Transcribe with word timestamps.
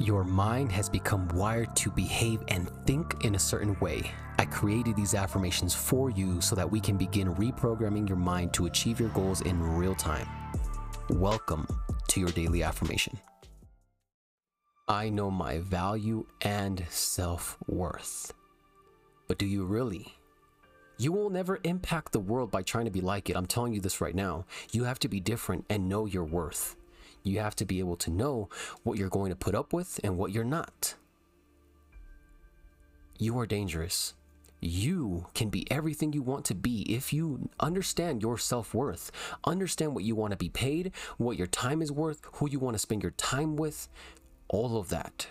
Your 0.00 0.24
mind 0.24 0.72
has 0.72 0.88
become 0.88 1.28
wired 1.28 1.76
to 1.76 1.90
behave 1.90 2.42
and 2.48 2.70
think 2.86 3.22
in 3.22 3.34
a 3.34 3.38
certain 3.38 3.78
way. 3.80 4.10
I 4.38 4.46
created 4.46 4.96
these 4.96 5.14
affirmations 5.14 5.74
for 5.74 6.08
you 6.08 6.40
so 6.40 6.56
that 6.56 6.70
we 6.70 6.80
can 6.80 6.96
begin 6.96 7.34
reprogramming 7.34 8.08
your 8.08 8.16
mind 8.16 8.54
to 8.54 8.64
achieve 8.64 8.98
your 8.98 9.10
goals 9.10 9.42
in 9.42 9.62
real 9.62 9.94
time. 9.94 10.26
Welcome 11.10 11.68
to 12.08 12.18
your 12.18 12.30
daily 12.30 12.62
affirmation. 12.62 13.20
I 14.88 15.10
know 15.10 15.30
my 15.30 15.58
value 15.58 16.24
and 16.40 16.82
self 16.88 17.58
worth. 17.66 18.32
But 19.28 19.36
do 19.36 19.44
you 19.44 19.66
really? 19.66 20.14
You 20.96 21.12
will 21.12 21.28
never 21.28 21.60
impact 21.62 22.12
the 22.12 22.20
world 22.20 22.50
by 22.50 22.62
trying 22.62 22.86
to 22.86 22.90
be 22.90 23.02
like 23.02 23.28
it. 23.28 23.36
I'm 23.36 23.44
telling 23.44 23.74
you 23.74 23.82
this 23.82 24.00
right 24.00 24.14
now. 24.14 24.46
You 24.72 24.84
have 24.84 24.98
to 25.00 25.08
be 25.08 25.20
different 25.20 25.66
and 25.68 25.90
know 25.90 26.06
your 26.06 26.24
worth. 26.24 26.76
You 27.22 27.40
have 27.40 27.56
to 27.56 27.64
be 27.64 27.78
able 27.78 27.96
to 27.96 28.10
know 28.10 28.48
what 28.82 28.98
you're 28.98 29.08
going 29.08 29.30
to 29.30 29.36
put 29.36 29.54
up 29.54 29.72
with 29.72 30.00
and 30.02 30.16
what 30.16 30.32
you're 30.32 30.44
not. 30.44 30.94
You 33.18 33.38
are 33.38 33.46
dangerous. 33.46 34.14
You 34.60 35.26
can 35.34 35.48
be 35.48 35.70
everything 35.70 36.12
you 36.12 36.22
want 36.22 36.44
to 36.46 36.54
be 36.54 36.82
if 36.82 37.12
you 37.12 37.48
understand 37.58 38.22
your 38.22 38.36
self 38.36 38.74
worth, 38.74 39.10
understand 39.44 39.94
what 39.94 40.04
you 40.04 40.14
want 40.14 40.32
to 40.32 40.36
be 40.36 40.50
paid, 40.50 40.92
what 41.16 41.38
your 41.38 41.46
time 41.46 41.80
is 41.80 41.90
worth, 41.90 42.20
who 42.34 42.48
you 42.48 42.58
want 42.58 42.74
to 42.74 42.78
spend 42.78 43.02
your 43.02 43.12
time 43.12 43.56
with, 43.56 43.88
all 44.48 44.76
of 44.76 44.90
that. 44.90 45.28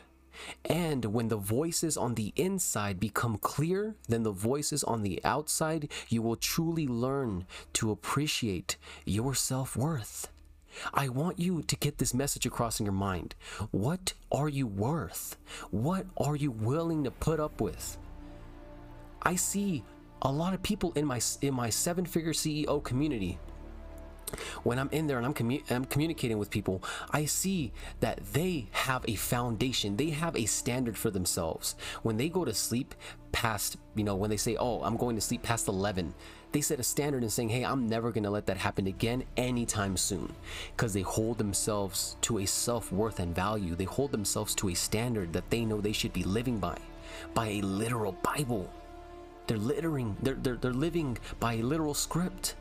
And 0.66 1.06
when 1.06 1.28
the 1.28 1.38
voices 1.38 1.98
on 1.98 2.16
the 2.16 2.34
inside 2.36 3.00
become 3.00 3.38
clear, 3.38 3.96
then 4.08 4.24
the 4.24 4.32
voices 4.32 4.84
on 4.84 5.04
the 5.04 5.20
outside, 5.24 5.92
you 6.08 6.22
will 6.22 6.36
truly 6.36 6.88
learn 6.88 7.46
to 7.74 7.92
appreciate 7.92 8.78
your 9.06 9.36
self 9.36 9.76
worth. 9.76 10.30
I 10.94 11.10
want 11.10 11.40
you 11.40 11.62
to 11.64 11.76
get 11.76 11.98
this 11.98 12.14
message 12.14 12.46
across 12.46 12.80
in 12.80 12.86
your 12.86 12.94
mind. 12.94 13.36
What 13.72 14.14
are 14.32 14.50
you 14.50 14.68
worth? 14.68 15.38
What 15.72 16.06
are 16.18 16.36
you 16.36 16.52
willing 16.52 17.04
to 17.04 17.12
put 17.12 17.40
up 17.40 17.62
with? 17.62 17.98
I 19.22 19.36
see 19.36 19.84
a 20.22 20.32
lot 20.32 20.54
of 20.54 20.62
people 20.64 20.92
in 20.96 21.06
my 21.06 21.20
in 21.42 21.54
my 21.54 21.70
seven-figure 21.70 22.34
CEO 22.34 22.84
community 22.84 23.38
when 24.64 24.80
I'm 24.80 24.90
in 24.92 25.08
there 25.08 25.18
and 25.18 25.26
I'm, 25.26 25.34
commu- 25.34 25.70
I'm, 25.72 25.86
communicating 25.86 26.38
with 26.38 26.50
people, 26.50 26.84
I 27.12 27.26
see 27.26 27.72
that 28.00 28.20
they 28.34 28.68
have 28.72 29.06
a 29.08 29.16
foundation. 29.16 29.98
They 29.98 30.10
have 30.12 30.36
a 30.36 30.46
standard 30.46 30.98
for 30.98 31.10
themselves. 31.10 31.76
When 32.04 32.18
they 32.18 32.30
go 32.30 32.46
to 32.46 32.54
sleep 32.54 32.96
past, 33.32 33.78
you 33.96 34.04
know, 34.04 34.16
when 34.16 34.30
they 34.30 34.38
say, 34.38 34.56
"Oh, 34.56 34.82
I'm 34.82 34.98
going 34.98 35.16
to 35.16 35.22
sleep 35.22 35.44
past 35.44 35.68
11," 35.68 36.14
they 36.52 36.62
set 36.62 36.80
a 36.80 36.84
standard 36.84 37.22
and 37.22 37.32
saying, 37.32 37.50
hey, 37.50 37.64
I'm 37.64 37.88
never 37.88 38.12
going 38.12 38.24
to 38.24 38.30
let 38.30 38.48
that 38.48 38.58
happen 38.58 38.88
again 38.88 39.24
anytime 39.38 39.96
soon. 39.98 40.34
Because 40.76 40.94
they 40.94 41.02
hold 41.02 41.38
themselves 41.38 42.18
to 42.22 42.40
a 42.40 42.46
self 42.46 42.92
worth 42.92 43.20
and 43.20 43.36
value. 43.36 43.76
They 43.76 43.84
hold 43.84 44.12
themselves 44.12 44.56
to 44.56 44.70
a 44.70 44.74
standard 44.74 45.34
that 45.34 45.50
they 45.50 45.66
know 45.66 45.80
they 45.80 45.92
should 45.92 46.14
be 46.14 46.24
living 46.24 46.58
by, 46.58 46.78
by 47.34 47.48
a 47.48 47.62
literal 47.62 48.14
Bible. 48.24 48.70
They're 49.48 49.58
littering, 49.58 50.16
they're, 50.22 50.36
they're, 50.36 50.58
they're 50.58 50.74
living 50.74 51.18
by 51.40 51.56
a 51.56 51.62
literal 51.62 51.94
script, 51.94 52.56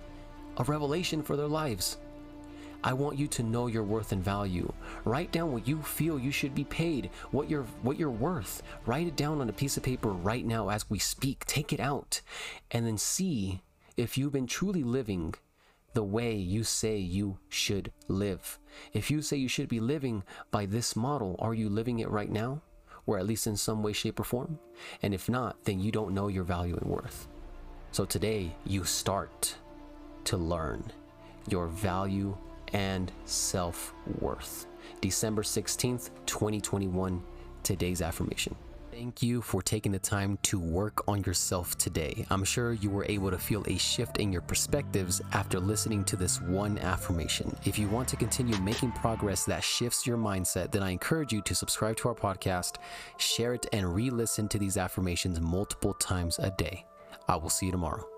a 0.58 0.64
revelation 0.64 1.22
for 1.22 1.36
their 1.36 1.46
lives. 1.46 1.98
I 2.84 2.92
want 2.92 3.18
you 3.18 3.26
to 3.28 3.42
know 3.42 3.66
your 3.66 3.82
worth 3.82 4.12
and 4.12 4.22
value. 4.22 4.72
Write 5.04 5.32
down 5.32 5.52
what 5.52 5.66
you 5.66 5.82
feel 5.82 6.18
you 6.18 6.30
should 6.30 6.54
be 6.54 6.64
paid, 6.64 7.10
what 7.32 7.50
you're 7.50 7.64
what 7.82 7.98
you're 7.98 8.10
worth. 8.10 8.62
Write 8.86 9.08
it 9.08 9.16
down 9.16 9.40
on 9.40 9.48
a 9.48 9.52
piece 9.52 9.76
of 9.76 9.82
paper 9.82 10.10
right 10.10 10.46
now 10.46 10.68
as 10.68 10.88
we 10.88 10.98
speak. 10.98 11.44
Take 11.46 11.72
it 11.72 11.80
out 11.80 12.20
and 12.70 12.86
then 12.86 12.98
see 12.98 13.62
if 13.96 14.16
you've 14.16 14.32
been 14.32 14.46
truly 14.46 14.84
living 14.84 15.34
the 15.94 16.04
way 16.04 16.36
you 16.36 16.62
say 16.62 16.96
you 16.96 17.38
should 17.48 17.90
live. 18.06 18.60
If 18.92 19.10
you 19.10 19.22
say 19.22 19.36
you 19.36 19.48
should 19.48 19.68
be 19.68 19.80
living 19.80 20.22
by 20.52 20.66
this 20.66 20.94
model, 20.94 21.34
are 21.40 21.54
you 21.54 21.68
living 21.68 21.98
it 21.98 22.10
right 22.10 22.30
now? 22.30 22.62
Or 23.06 23.18
at 23.18 23.26
least 23.26 23.46
in 23.46 23.56
some 23.56 23.82
way, 23.82 23.92
shape, 23.92 24.20
or 24.20 24.24
form? 24.24 24.58
And 25.02 25.14
if 25.14 25.28
not, 25.28 25.64
then 25.64 25.80
you 25.80 25.90
don't 25.90 26.14
know 26.14 26.28
your 26.28 26.44
value 26.44 26.76
and 26.76 26.88
worth. 26.88 27.26
So 27.90 28.04
today, 28.04 28.54
you 28.66 28.84
start 28.84 29.56
to 30.28 30.36
learn 30.36 30.84
your 31.48 31.68
value 31.68 32.36
and 32.74 33.10
self 33.24 33.94
worth. 34.20 34.66
December 35.00 35.42
16th, 35.42 36.10
2021, 36.26 37.22
today's 37.62 38.02
affirmation. 38.02 38.54
Thank 38.92 39.22
you 39.22 39.40
for 39.40 39.62
taking 39.62 39.92
the 39.92 39.98
time 39.98 40.38
to 40.42 40.58
work 40.58 41.06
on 41.08 41.22
yourself 41.22 41.78
today. 41.78 42.26
I'm 42.28 42.44
sure 42.44 42.74
you 42.74 42.90
were 42.90 43.06
able 43.08 43.30
to 43.30 43.38
feel 43.38 43.64
a 43.68 43.78
shift 43.78 44.18
in 44.18 44.30
your 44.30 44.42
perspectives 44.42 45.22
after 45.32 45.58
listening 45.58 46.04
to 46.06 46.16
this 46.16 46.42
one 46.42 46.78
affirmation. 46.78 47.56
If 47.64 47.78
you 47.78 47.88
want 47.88 48.08
to 48.08 48.16
continue 48.16 48.58
making 48.60 48.92
progress 48.92 49.44
that 49.46 49.64
shifts 49.64 50.06
your 50.06 50.18
mindset, 50.18 50.72
then 50.72 50.82
I 50.82 50.90
encourage 50.90 51.32
you 51.32 51.40
to 51.42 51.54
subscribe 51.54 51.96
to 51.98 52.08
our 52.08 52.14
podcast, 52.14 52.74
share 53.16 53.54
it, 53.54 53.66
and 53.72 53.94
re 53.94 54.10
listen 54.10 54.46
to 54.48 54.58
these 54.58 54.76
affirmations 54.76 55.40
multiple 55.40 55.94
times 55.94 56.38
a 56.38 56.50
day. 56.50 56.84
I 57.28 57.36
will 57.36 57.50
see 57.50 57.66
you 57.66 57.72
tomorrow. 57.72 58.17